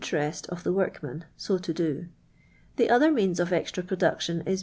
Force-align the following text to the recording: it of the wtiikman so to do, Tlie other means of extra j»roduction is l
it 0.13 0.47
of 0.49 0.63
the 0.63 0.73
wtiikman 0.73 1.21
so 1.37 1.59
to 1.59 1.71
do, 1.75 2.07
Tlie 2.75 2.89
other 2.89 3.11
means 3.11 3.39
of 3.39 3.53
extra 3.53 3.83
j»roduction 3.83 4.41
is 4.47 4.59
l 4.59 4.59